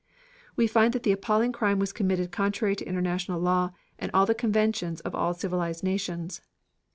We 0.55 0.65
find 0.65 0.93
that 0.95 1.03
the 1.03 1.11
appalling 1.11 1.51
crime 1.51 1.77
was 1.77 1.93
committed 1.93 2.31
contrary 2.31 2.75
to 2.75 2.85
international 2.87 3.39
law 3.39 3.69
and 3.99 4.11
the 4.11 4.33
conventions 4.33 4.99
of 5.01 5.13
all 5.13 5.35
civilized 5.35 5.83
nations. 5.83 6.41